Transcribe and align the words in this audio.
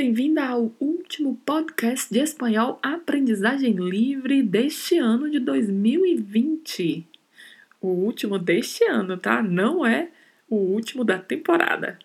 bem-vinda 0.00 0.46
ao 0.46 0.74
último 0.80 1.38
podcast 1.44 2.10
de 2.10 2.20
espanhol 2.20 2.78
Aprendizagem 2.82 3.72
Livre 3.74 4.42
deste 4.42 4.96
ano 4.96 5.30
de 5.30 5.38
2020. 5.38 7.06
O 7.82 7.88
último 7.88 8.38
deste 8.38 8.82
ano, 8.84 9.18
tá? 9.18 9.42
Não 9.42 9.84
é 9.84 10.08
o 10.48 10.56
último 10.56 11.04
da 11.04 11.18
temporada. 11.18 11.98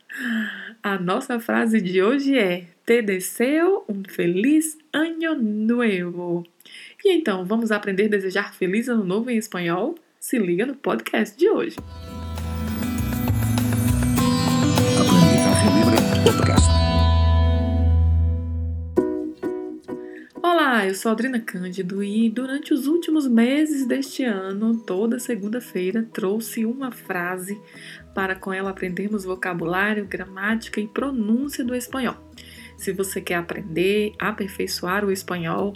A 0.84 1.00
nossa 1.00 1.40
frase 1.40 1.80
de 1.80 2.04
hoje 2.04 2.38
é: 2.38 2.68
Te 2.86 3.02
deseo 3.02 3.86
um 3.88 4.04
feliz 4.06 4.78
año 4.92 5.34
nuevo. 5.34 6.46
E 7.02 7.14
então, 7.14 7.46
vamos 7.46 7.72
aprender 7.72 8.08
a 8.08 8.10
desejar 8.10 8.54
feliz 8.54 8.90
ano 8.90 9.06
novo 9.06 9.30
em 9.30 9.38
espanhol? 9.38 9.96
Se 10.20 10.38
liga 10.38 10.66
no 10.66 10.76
podcast 10.76 11.38
de 11.38 11.48
hoje. 11.50 11.78
Olá, 20.58 20.88
eu 20.88 20.96
sou 20.96 21.12
Adriana 21.12 21.42
Cândido 21.42 22.02
e 22.02 22.30
durante 22.30 22.74
os 22.74 22.88
últimos 22.88 23.28
meses 23.28 23.86
deste 23.86 24.24
ano, 24.24 24.78
toda 24.78 25.20
segunda-feira, 25.20 26.08
trouxe 26.14 26.66
uma 26.66 26.94
frase 26.94 27.60
para 28.14 28.38
com 28.38 28.54
ela 28.54 28.70
aprendermos 28.70 29.26
vocabulário, 29.26 30.06
gramática 30.06 30.80
e 30.80 30.88
pronúncia 30.88 31.62
do 31.62 31.76
espanhol. 31.76 32.16
Se 32.78 32.94
você 32.94 33.20
quer 33.20 33.36
aprender, 33.36 34.14
aperfeiçoar 34.18 35.04
o 35.04 35.12
espanhol, 35.12 35.74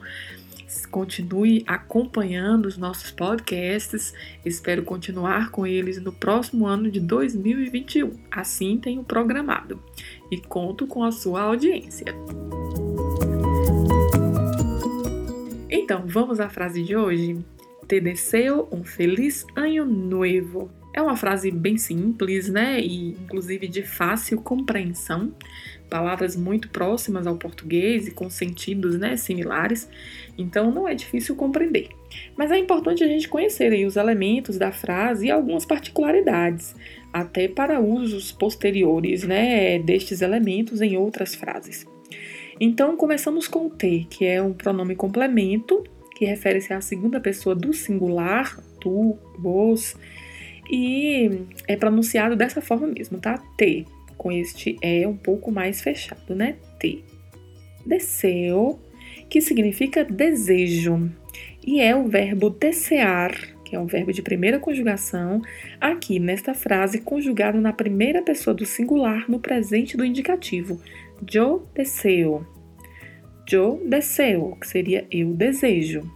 continue 0.89 1.61
acompanhando 1.67 2.65
os 2.65 2.77
nossos 2.77 3.11
podcasts. 3.11 4.13
Espero 4.45 4.83
continuar 4.83 5.51
com 5.51 5.67
eles 5.67 6.01
no 6.01 6.13
próximo 6.13 6.65
ano 6.65 6.89
de 6.89 7.01
2021. 7.01 8.13
Assim 8.31 8.77
tenho 8.77 9.03
programado 9.03 9.83
e 10.31 10.37
conto 10.37 10.87
com 10.87 11.03
a 11.03 11.11
sua 11.11 11.41
audiência. 11.41 12.15
Então, 15.69 16.03
vamos 16.07 16.39
à 16.39 16.49
frase 16.49 16.81
de 16.81 16.95
hoje? 16.95 17.37
Te 17.87 17.99
deseo 17.99 18.67
um 18.71 18.83
feliz 18.83 19.45
año 19.55 19.85
nuevo. 19.85 20.71
É 20.91 20.99
uma 20.99 21.15
frase 21.15 21.51
bem 21.51 21.77
simples, 21.77 22.49
né? 22.49 22.81
E 22.81 23.11
inclusive 23.11 23.67
de 23.67 23.83
fácil 23.83 24.41
compreensão. 24.41 25.31
Palavras 25.87 26.35
muito 26.35 26.69
próximas 26.69 27.27
ao 27.27 27.37
português 27.37 28.07
e 28.07 28.11
com 28.11 28.31
sentidos 28.31 28.97
né, 28.97 29.15
similares. 29.15 29.87
Então 30.35 30.71
não 30.71 30.87
é 30.87 30.95
difícil 30.95 31.35
compreender. 31.35 31.89
Mas 32.35 32.51
é 32.51 32.57
importante 32.57 33.03
a 33.03 33.07
gente 33.07 33.27
conhecer 33.27 33.71
aí 33.71 33.85
os 33.85 33.95
elementos 33.95 34.57
da 34.57 34.71
frase 34.71 35.27
e 35.27 35.31
algumas 35.31 35.65
particularidades, 35.65 36.75
até 37.13 37.47
para 37.47 37.79
usos 37.79 38.31
posteriores 38.31 39.23
né, 39.23 39.77
destes 39.77 40.23
elementos 40.23 40.81
em 40.81 40.97
outras 40.97 41.35
frases. 41.35 41.85
Então, 42.59 42.97
começamos 42.97 43.47
com 43.47 43.67
o 43.67 43.69
te, 43.69 44.05
que 44.09 44.25
é 44.25 44.41
um 44.41 44.51
pronome 44.51 44.95
complemento, 44.95 45.83
que 46.15 46.25
refere-se 46.25 46.73
à 46.73 46.81
segunda 46.81 47.19
pessoa 47.19 47.55
do 47.55 47.71
singular, 47.71 48.59
tu, 48.81 49.17
vos, 49.37 49.95
e 50.69 51.45
é 51.67 51.77
pronunciado 51.77 52.35
dessa 52.35 52.61
forma 52.61 52.87
mesmo, 52.87 53.17
tá? 53.17 53.37
Te, 53.57 53.85
com 54.17 54.29
este 54.31 54.77
é 54.81 55.07
um 55.07 55.15
pouco 55.15 55.51
mais 55.51 55.81
fechado, 55.81 56.35
né? 56.35 56.57
Te. 56.77 57.03
Deseo, 57.85 58.77
que 59.29 59.39
significa 59.39 60.03
desejo, 60.03 61.09
e 61.65 61.79
é 61.79 61.95
o 61.95 62.07
verbo 62.07 62.49
desear, 62.49 63.31
que 63.63 63.75
é 63.75 63.79
um 63.79 63.85
verbo 63.85 64.11
de 64.11 64.21
primeira 64.21 64.59
conjugação, 64.59 65.41
aqui 65.79 66.19
nesta 66.19 66.53
frase 66.53 66.99
conjugado 66.99 67.61
na 67.61 67.71
primeira 67.71 68.21
pessoa 68.21 68.53
do 68.53 68.65
singular 68.65 69.29
no 69.29 69.39
presente 69.39 69.95
do 69.95 70.03
indicativo. 70.03 70.81
Yo 71.27 71.67
deseo. 71.73 72.45
Yo 73.51 73.81
deseo, 73.85 74.55
que 74.59 74.67
seria 74.67 75.05
eu 75.11 75.33
desejo. 75.33 76.09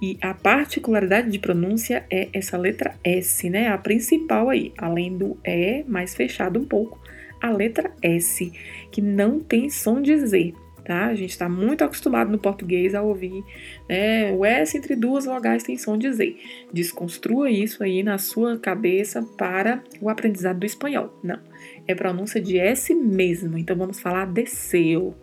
E 0.00 0.16
a 0.20 0.32
particularidade 0.32 1.30
de 1.30 1.38
pronúncia 1.38 2.06
é 2.10 2.28
essa 2.32 2.56
letra 2.56 2.94
S, 3.02 3.50
né? 3.50 3.68
A 3.68 3.76
principal 3.76 4.48
aí, 4.48 4.72
além 4.78 5.16
do 5.16 5.36
E, 5.44 5.84
mais 5.88 6.14
fechado 6.14 6.58
um 6.58 6.64
pouco, 6.64 7.00
a 7.40 7.50
letra 7.50 7.92
S, 8.00 8.52
que 8.92 9.02
não 9.02 9.40
tem 9.40 9.68
som 9.68 10.00
de 10.00 10.16
Z 10.18 10.54
tá? 10.88 11.04
A 11.04 11.14
gente 11.14 11.30
está 11.30 11.50
muito 11.50 11.84
acostumado 11.84 12.32
no 12.32 12.38
português 12.38 12.94
a 12.94 13.02
ouvir 13.02 13.44
né, 13.86 14.32
o 14.32 14.42
S 14.42 14.74
entre 14.76 14.96
duas 14.96 15.26
vogais 15.26 15.62
tem 15.62 15.76
som 15.76 15.98
de 15.98 16.10
Z. 16.10 16.34
Desconstrua 16.72 17.50
isso 17.50 17.84
aí 17.84 18.02
na 18.02 18.16
sua 18.16 18.58
cabeça 18.58 19.22
para 19.36 19.84
o 20.00 20.08
aprendizado 20.08 20.58
do 20.58 20.66
espanhol. 20.66 21.12
Não, 21.22 21.38
é 21.88 21.94
pronúncia 21.94 22.40
de 22.40 22.58
S 22.58 22.94
mesmo. 22.94 23.58
Então 23.58 23.76
vamos 23.76 23.98
falar 23.98 24.26
deseo, 24.26 25.14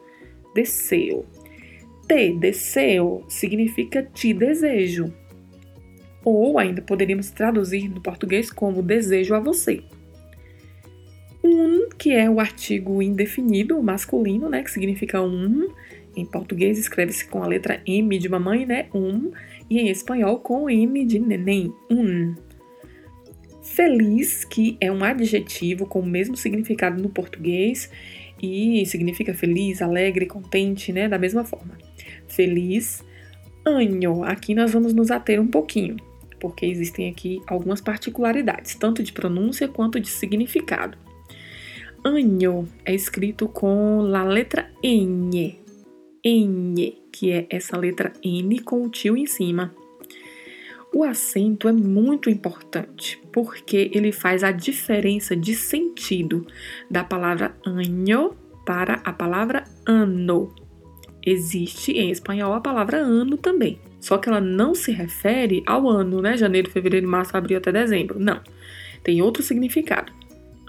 deseo. 0.54 1.26
Te 2.08 2.34
deseo 2.34 3.24
significa 3.30 4.04
te 4.04 4.34
desejo. 4.34 5.14
Ou 6.24 6.60
ainda 6.60 6.82
poderíamos 6.82 7.30
traduzir 7.30 7.88
no 7.88 8.02
português 8.02 8.52
como 8.52 8.82
desejo 8.82 9.36
a 9.36 9.40
você 9.40 9.82
um, 11.46 11.90
que 11.98 12.12
é 12.12 12.30
o 12.30 12.40
artigo 12.40 13.02
indefinido, 13.02 13.82
masculino, 13.82 14.50
né, 14.50 14.64
que 14.64 14.72
significa 14.72 15.22
um. 15.22 15.70
Em 16.16 16.26
português 16.26 16.80
escreve-se 16.80 17.26
com 17.28 17.44
a 17.44 17.48
letra 17.48 17.82
M 17.86 18.18
de 18.18 18.30
mamãe, 18.30 18.66
né, 18.66 18.88
um, 18.94 19.32
e 19.70 19.80
em 19.80 19.90
espanhol 19.90 20.40
com 20.40 20.70
M 20.70 21.06
de 21.06 21.20
neném, 21.20 21.74
um. 21.90 22.34
Feliz, 23.66 24.46
que 24.46 24.78
é 24.80 24.92
um 24.92 25.04
adjetivo 25.04 25.86
com 25.86 26.00
o 26.00 26.06
mesmo 26.06 26.38
significado 26.38 27.02
no 27.02 27.10
português 27.10 27.90
e 28.42 28.86
significa 28.86 29.34
feliz, 29.34 29.82
alegre, 29.82 30.26
contente, 30.26 30.94
né, 30.94 31.10
da 31.10 31.18
mesma 31.18 31.44
forma. 31.44 31.78
Feliz. 32.28 33.04
Anho, 33.66 34.24
aqui 34.24 34.54
nós 34.54 34.72
vamos 34.72 34.94
nos 34.94 35.12
ater 35.12 35.42
um 35.42 35.48
pouquinho, 35.48 35.98
porque 36.40 36.66
existem 36.66 37.10
aqui 37.10 37.42
algumas 37.48 37.82
particularidades, 37.82 38.76
tanto 38.76 39.02
de 39.02 39.12
pronúncia 39.12 39.68
quanto 39.68 40.00
de 40.00 40.08
significado 40.08 40.98
año 42.06 42.68
é 42.86 42.94
escrito 42.94 43.48
com 43.48 44.12
a 44.14 44.24
letra 44.24 44.70
N. 44.84 45.60
N, 46.24 46.98
que 47.12 47.32
é 47.32 47.48
essa 47.50 47.78
letra 47.78 48.14
N 48.24 48.60
com 48.60 48.84
o 48.84 48.90
tio 48.90 49.18
em 49.18 49.26
cima. 49.26 49.74
O 50.96 51.04
acento 51.04 51.68
é 51.68 51.74
muito 51.74 52.30
importante 52.30 53.22
porque 53.34 53.92
ele 53.94 54.14
faz 54.14 54.46
a 54.46 54.52
diferença 54.54 55.36
de 55.36 55.54
sentido 55.54 56.48
da 56.90 57.04
palavra 57.04 57.54
año 57.66 58.34
para 58.66 59.02
a 59.04 59.12
palavra 59.12 59.66
ano. 59.86 60.56
Existe 61.22 61.92
em 61.92 62.12
espanhol 62.12 62.54
a 62.54 62.62
palavra 62.62 62.96
ano 62.96 63.36
também, 63.36 63.78
só 64.00 64.18
que 64.18 64.30
ela 64.30 64.40
não 64.40 64.74
se 64.74 64.94
refere 64.94 65.62
ao 65.68 65.86
ano, 65.90 66.22
né? 66.22 66.38
Janeiro, 66.38 66.72
fevereiro, 66.72 67.10
março, 67.10 67.36
abril 67.36 67.58
até 67.58 67.74
dezembro. 67.74 68.18
Não. 68.18 68.40
Tem 69.04 69.22
outro 69.22 69.44
significado 69.44 70.14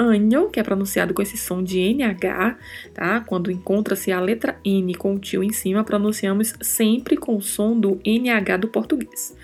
anho, 0.00 0.50
que 0.50 0.60
é 0.60 0.62
pronunciado 0.62 1.14
com 1.14 1.22
esse 1.22 1.36
som 1.36 1.62
de 1.62 1.78
NH, 1.80 2.58
tá? 2.94 3.20
Quando 3.20 3.50
encontra-se 3.50 4.12
a 4.12 4.20
letra 4.20 4.58
N 4.64 4.94
com 4.94 5.14
o 5.14 5.18
tio 5.18 5.42
em 5.42 5.52
cima, 5.52 5.84
pronunciamos 5.84 6.54
sempre 6.60 7.16
com 7.16 7.36
o 7.36 7.42
som 7.42 7.78
do 7.78 8.00
NH 8.04 8.56
do 8.58 8.68
português. 8.68 9.36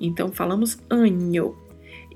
Então 0.00 0.30
falamos 0.30 0.78
anho. 0.90 1.56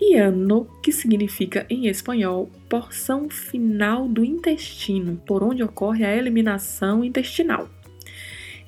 E 0.01 0.15
ano, 0.15 0.69
que 0.81 0.93
significa 0.93 1.67
em 1.69 1.89
espanhol 1.89 2.49
porção 2.69 3.29
final 3.29 4.07
do 4.07 4.25
intestino, 4.25 5.21
por 5.27 5.43
onde 5.43 5.63
ocorre 5.63 6.05
a 6.05 6.17
eliminação 6.17 7.03
intestinal. 7.03 7.69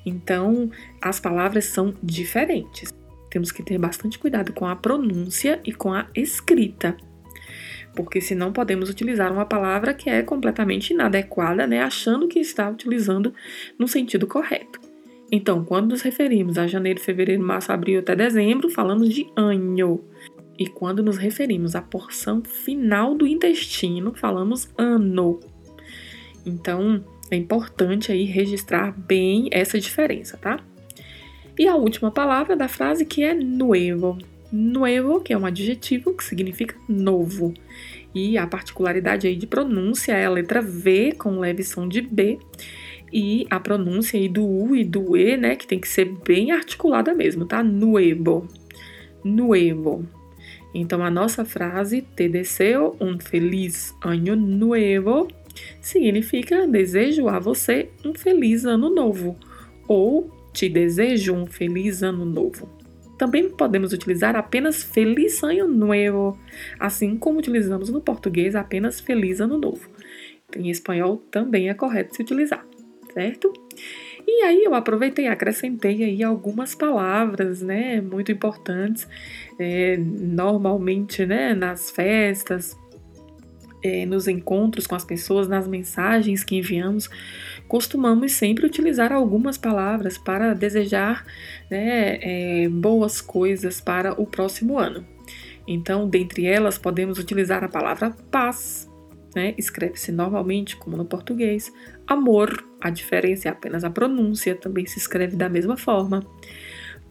Então, 0.05 0.69
as 1.01 1.19
palavras 1.21 1.65
são 1.65 1.93
diferentes. 2.03 2.93
Temos 3.29 3.49
que 3.49 3.63
ter 3.63 3.77
bastante 3.77 4.19
cuidado 4.19 4.51
com 4.51 4.67
a 4.67 4.75
pronúncia 4.75 5.61
e 5.63 5.71
com 5.71 5.93
a 5.93 6.05
escrita, 6.13 6.97
porque 7.95 8.21
senão 8.21 8.51
podemos 8.51 8.89
utilizar 8.89 9.31
uma 9.31 9.45
palavra 9.45 9.93
que 9.93 10.09
é 10.09 10.21
completamente 10.21 10.93
inadequada, 10.93 11.67
né, 11.67 11.81
achando 11.81 12.27
que 12.27 12.39
está 12.39 12.69
utilizando 12.69 13.33
no 13.77 13.87
sentido 13.87 14.27
correto. 14.27 14.79
Então, 15.31 15.63
quando 15.63 15.91
nos 15.91 16.01
referimos 16.01 16.57
a 16.57 16.67
janeiro, 16.67 16.99
fevereiro, 16.99 17.41
março, 17.41 17.71
abril 17.71 17.99
até 17.99 18.15
dezembro, 18.15 18.69
falamos 18.69 19.09
de 19.09 19.27
ano. 19.35 20.03
E 20.59 20.67
quando 20.67 21.01
nos 21.01 21.17
referimos 21.17 21.73
à 21.73 21.81
porção 21.81 22.43
final 22.43 23.15
do 23.15 23.25
intestino, 23.25 24.13
falamos 24.13 24.69
ano. 24.77 25.39
Então, 26.45 27.03
é 27.31 27.37
importante 27.37 28.11
aí 28.11 28.25
registrar 28.25 28.91
bem 28.91 29.47
essa 29.51 29.79
diferença, 29.79 30.37
tá? 30.37 30.59
E 31.57 31.67
a 31.67 31.75
última 31.75 32.11
palavra 32.11 32.55
da 32.55 32.67
frase 32.67 33.05
que 33.05 33.23
é 33.23 33.33
nuevo. 33.33 34.17
Nuevo, 34.51 35.21
que 35.21 35.33
é 35.33 35.37
um 35.37 35.45
adjetivo 35.45 36.13
que 36.13 36.23
significa 36.23 36.75
novo. 36.87 37.53
E 38.13 38.37
a 38.37 38.45
particularidade 38.45 39.27
aí 39.27 39.35
de 39.35 39.47
pronúncia 39.47 40.13
é 40.13 40.25
a 40.25 40.29
letra 40.29 40.61
V 40.61 41.13
com 41.17 41.39
leve 41.39 41.63
som 41.63 41.87
de 41.87 42.01
B 42.01 42.37
e 43.11 43.45
a 43.49 43.59
pronúncia 43.59 44.19
aí 44.19 44.27
do 44.27 44.45
U 44.45 44.75
e 44.75 44.83
do 44.83 45.15
E, 45.15 45.37
né, 45.37 45.55
que 45.55 45.67
tem 45.67 45.79
que 45.79 45.87
ser 45.87 46.05
bem 46.05 46.51
articulada 46.51 47.13
mesmo, 47.13 47.45
tá? 47.45 47.63
Nuevo. 47.63 48.47
Nuevo. 49.23 50.05
Então 50.73 51.03
a 51.03 51.11
nossa 51.11 51.43
frase 51.43 52.01
te 52.01 52.29
deseo 52.29 52.95
un 52.99 53.19
feliz 53.19 53.93
año 54.01 54.35
nuevo 54.35 55.27
significa 55.81 56.65
desejo 56.65 57.27
a 57.27 57.39
você 57.39 57.89
um 58.05 58.13
feliz 58.13 58.65
ano 58.65 58.89
novo 58.89 59.37
ou 59.87 60.31
te 60.53 60.69
desejo 60.69 61.33
um 61.33 61.45
feliz 61.45 62.01
ano 62.03 62.23
novo. 62.23 62.80
Também 63.21 63.47
podemos 63.51 63.93
utilizar 63.93 64.35
apenas 64.35 64.81
feliz 64.81 65.43
ano 65.43 65.67
novo, 65.67 66.39
assim 66.79 67.15
como 67.15 67.37
utilizamos 67.37 67.87
no 67.87 68.01
português 68.01 68.55
apenas 68.55 68.99
feliz 68.99 69.39
ano 69.39 69.59
novo. 69.59 69.87
Em 70.57 70.71
espanhol 70.71 71.17
também 71.29 71.69
é 71.69 71.73
correto 71.75 72.15
se 72.15 72.23
utilizar, 72.23 72.65
certo? 73.13 73.53
E 74.27 74.41
aí 74.41 74.63
eu 74.63 74.73
aproveitei 74.73 75.27
acrescentei 75.27 76.03
aí 76.03 76.23
algumas 76.23 76.73
palavras, 76.73 77.61
né, 77.61 78.01
muito 78.01 78.31
importantes, 78.31 79.07
é, 79.59 79.97
normalmente, 79.97 81.23
né, 81.23 81.53
nas 81.53 81.91
festas, 81.91 82.75
é, 83.83 84.05
nos 84.05 84.27
encontros 84.27 84.87
com 84.87 84.95
as 84.95 85.03
pessoas, 85.03 85.47
nas 85.47 85.67
mensagens 85.67 86.43
que 86.43 86.57
enviamos, 86.57 87.09
costumamos 87.67 88.33
sempre 88.33 88.65
utilizar 88.65 89.11
algumas 89.11 89.57
palavras 89.57 90.17
para 90.17 90.53
desejar 90.53 91.25
né, 91.69 92.19
é, 92.21 92.69
boas 92.69 93.21
coisas 93.21 93.81
para 93.81 94.19
o 94.19 94.25
próximo 94.25 94.77
ano. 94.77 95.05
Então, 95.67 96.09
dentre 96.09 96.45
elas, 96.45 96.77
podemos 96.77 97.17
utilizar 97.17 97.63
a 97.63 97.69
palavra 97.69 98.11
paz, 98.31 98.89
né? 99.35 99.53
escreve-se 99.57 100.11
normalmente 100.11 100.75
como 100.75 100.97
no 100.97 101.05
português, 101.05 101.71
amor, 102.07 102.65
a 102.81 102.89
diferença 102.89 103.47
é 103.47 103.51
apenas 103.51 103.83
a 103.83 103.89
pronúncia, 103.89 104.55
também 104.55 104.85
se 104.85 104.97
escreve 104.97 105.35
da 105.35 105.47
mesma 105.47 105.77
forma, 105.77 106.25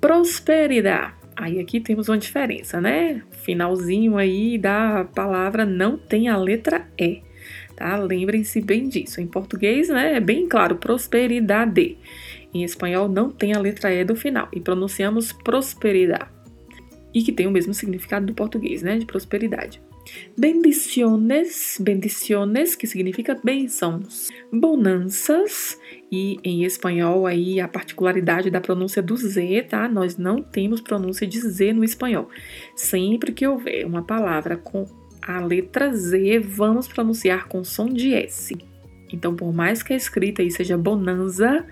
prosperidade 0.01 1.20
Aí 1.41 1.59
aqui 1.59 1.81
temos 1.81 2.07
uma 2.07 2.19
diferença, 2.19 2.83
né? 2.83 3.23
Finalzinho 3.31 4.19
aí 4.19 4.59
da 4.59 5.05
palavra 5.15 5.65
não 5.65 5.97
tem 5.97 6.29
a 6.29 6.37
letra 6.37 6.87
E, 6.99 7.23
tá? 7.75 7.97
Lembrem-se 7.97 8.61
bem 8.61 8.91
disso. 8.91 9.23
Em 9.23 9.27
português, 9.27 9.89
né, 9.89 10.17
é 10.17 10.21
bem 10.21 10.47
claro, 10.47 10.77
prosperidade. 10.77 11.97
Em 12.53 12.63
espanhol 12.63 13.09
não 13.09 13.31
tem 13.31 13.55
a 13.55 13.59
letra 13.59 13.91
E 13.91 14.05
do 14.05 14.15
final 14.15 14.51
e 14.53 14.61
pronunciamos 14.61 15.33
prosperidade. 15.33 16.29
E 17.15 17.23
que 17.23 17.33
tem 17.33 17.47
o 17.47 17.51
mesmo 17.51 17.73
significado 17.73 18.27
do 18.27 18.35
português, 18.35 18.83
né, 18.83 18.99
de 18.99 19.07
prosperidade. 19.07 19.81
Bendiciones, 20.37 21.79
bendiciones, 21.81 22.75
que 22.75 22.87
significa 22.87 23.39
bênçãos. 23.43 24.29
Bonanças, 24.53 25.79
e 26.11 26.39
em 26.43 26.65
espanhol 26.65 27.27
aí 27.27 27.61
a 27.61 27.69
particularidade 27.69 28.51
da 28.51 28.61
pronúncia 28.61 29.03
do 29.03 29.17
Z, 29.17 29.67
tá? 29.69 29.89
Nós 29.89 30.17
não 30.17 30.43
temos 30.43 30.81
pronúncia 30.81 31.27
de 31.27 31.39
Z 31.39 31.73
no 31.73 31.85
espanhol. 31.85 32.29
Sempre 32.75 33.33
que 33.33 33.47
houver 33.47 33.87
uma 33.87 34.03
palavra 34.03 34.57
com 34.57 34.87
a 35.23 35.41
letra 35.41 35.95
Z, 35.95 36.41
vamos 36.41 36.89
pronunciar 36.89 37.47
com 37.47 37.63
som 37.63 37.87
de 37.87 38.15
S. 38.15 38.57
Então, 39.13 39.35
por 39.35 39.53
mais 39.53 39.83
que 39.83 39.93
a 39.93 39.97
escrita 39.97 40.43
aí 40.43 40.51
seja 40.51 40.77
bonanza, 40.77 41.67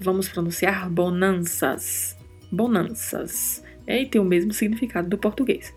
vamos 0.00 0.28
pronunciar 0.28 0.88
bonanças. 0.90 2.16
Bonanças. 2.50 3.62
É, 3.86 4.02
e 4.02 4.06
tem 4.06 4.20
o 4.20 4.24
mesmo 4.24 4.52
significado 4.52 5.08
do 5.08 5.18
português. 5.18 5.74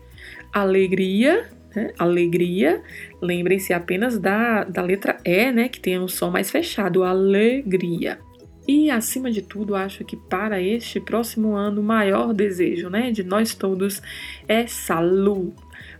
Alegria, 0.52 1.50
né? 1.76 1.92
Alegria, 1.98 2.82
lembrem-se 3.20 3.74
apenas 3.74 4.18
da, 4.18 4.64
da 4.64 4.82
letra 4.82 5.18
E, 5.24 5.52
né? 5.52 5.68
Que 5.68 5.78
tem 5.78 5.96
um 5.98 6.08
som 6.08 6.30
mais 6.30 6.50
fechado, 6.50 7.04
alegria. 7.04 8.18
E 8.66 8.90
acima 8.90 9.30
de 9.30 9.42
tudo, 9.42 9.76
acho 9.76 10.04
que 10.04 10.16
para 10.16 10.60
este 10.60 10.98
próximo 10.98 11.54
ano, 11.54 11.80
o 11.80 11.84
maior 11.84 12.34
desejo, 12.34 12.90
né, 12.90 13.12
de 13.12 13.22
nós 13.22 13.54
todos 13.54 14.02
é 14.48 14.66
saúde, 14.66 15.54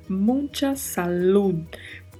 muita 0.08 0.74
saúde 0.74 1.64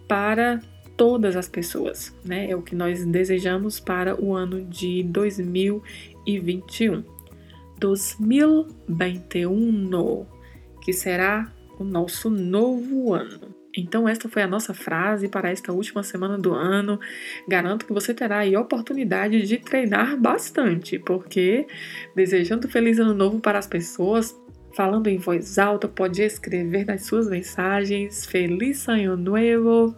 para 0.07 0.61
todas 0.97 1.35
as 1.35 1.49
pessoas, 1.49 2.15
né? 2.25 2.49
É 2.49 2.55
o 2.55 2.63
que 2.63 2.77
nós 2.77 3.05
desejamos 3.05 3.81
para 3.81 4.23
o 4.23 4.33
ano 4.35 4.63
de 4.63 5.03
2021. 5.03 7.03
2021, 7.79 10.27
que 10.81 10.93
será 10.93 11.53
o 11.79 11.85
nosso 11.85 12.31
novo 12.31 13.15
ano. 13.15 13.55
Então, 13.77 14.09
esta 14.09 14.29
foi 14.29 14.43
a 14.43 14.47
nossa 14.47 14.73
frase 14.73 15.29
para 15.29 15.51
esta 15.51 15.71
última 15.71 16.03
semana 16.03 16.39
do 16.39 16.55
ano. 16.55 16.99
Garanto 17.47 17.85
que 17.85 17.93
você 17.93 18.15
terá 18.15 18.39
aí 18.39 18.57
oportunidade 18.57 19.43
de 19.43 19.59
treinar 19.59 20.19
bastante, 20.19 20.99
porque 20.99 21.67
desejando 22.15 22.69
feliz 22.69 22.99
ano 22.99 23.13
novo 23.13 23.39
para 23.39 23.59
as 23.59 23.67
pessoas, 23.67 24.35
falando 24.75 25.09
em 25.09 25.19
voz 25.19 25.59
alta, 25.59 25.87
pode 25.87 26.23
escrever 26.23 26.87
nas 26.87 27.05
suas 27.05 27.29
mensagens 27.29 28.25
Feliz 28.25 28.89
Ano 28.89 29.17
Novo 29.17 29.95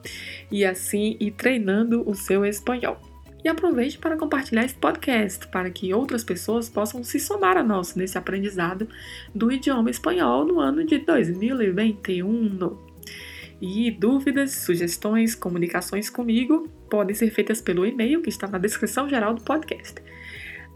e 0.51 0.65
assim 0.65 1.17
ir 1.21 1.33
treinando 1.33 2.09
o 2.09 2.15
seu 2.15 2.45
espanhol. 2.45 3.08
E 3.43 3.49
aproveite 3.49 3.99
para 3.99 4.17
compartilhar 4.17 4.65
esse 4.65 4.75
podcast 4.75 5.47
para 5.49 5.71
que 5.71 5.95
outras 5.95 6.25
pessoas 6.25 6.69
possam 6.69 7.05
se 7.05 7.21
somar 7.21 7.57
a 7.57 7.63
nós 7.63 7.95
nesse 7.95 8.19
aprendizado 8.19 8.89
do 9.35 9.53
idioma 9.53 9.91
espanhol 9.91 10.45
no 10.45 10.59
ano 10.59 10.85
de 10.85 10.99
2021. 10.99 12.77
E 13.61 13.91
dúvidas, 13.91 14.53
sugestões, 14.53 15.35
comunicações 15.35 16.11
comigo 16.11 16.69
podem 16.91 17.15
ser 17.15 17.31
feitas 17.31 17.61
pelo 17.61 17.87
e-mail 17.87 18.23
que 18.23 18.29
está 18.29 18.47
na 18.49 18.59
descrição 18.59 19.09
geral 19.09 19.35
do 19.35 19.43
podcast. 19.43 20.01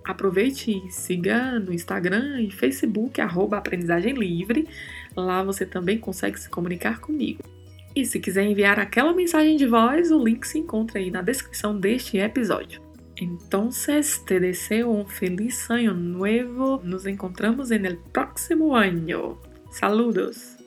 Aproveite 0.05 0.70
e 0.70 0.91
siga 0.91 1.61
no 1.61 1.73
Instagram 1.73 2.43
e 2.43 2.50
Facebook, 2.50 3.20
arroba 3.20 3.56
Aprendizagem 3.56 4.14
Livre. 4.14 4.69
Lá 5.17 5.43
você 5.44 5.64
também 5.64 5.99
consegue 5.99 6.41
se 6.41 6.49
comunicar 6.49 7.00
comigo. 7.00 7.43
E 7.94 8.04
se 8.06 8.18
quiser 8.18 8.44
enviar 8.44 8.78
aquela 8.78 9.12
mensagem 9.12 9.56
de 9.56 9.66
voz, 9.66 10.10
o 10.10 10.22
link 10.22 10.46
se 10.46 10.58
encontra 10.58 10.98
aí 10.98 11.10
na 11.10 11.20
descrição 11.20 11.78
deste 11.78 12.16
episódio. 12.16 12.80
Então, 13.20 13.70
te 14.24 14.40
deseo 14.40 14.90
um 14.90 15.06
feliz 15.06 15.68
ano 15.70 15.94
novo. 15.94 16.80
Nos 16.82 17.06
encontramos 17.06 17.70
no 17.70 17.96
próximo 18.12 18.74
ano. 18.74 19.38
Saludos! 19.70 20.62